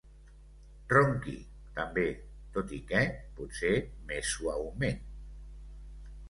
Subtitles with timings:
[0.93, 1.35] Ronqui,
[1.75, 2.05] també,
[2.55, 3.03] tot i que
[3.41, 3.75] potser
[4.09, 4.99] més suaument.